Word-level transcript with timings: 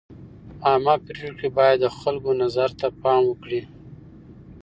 عامه 0.67 0.95
پرېکړې 1.07 1.49
باید 1.57 1.77
د 1.81 1.85
خلکو 1.99 2.31
نظر 2.41 2.69
ته 2.79 2.87
پام 3.01 3.21
وکړي. 3.27 3.61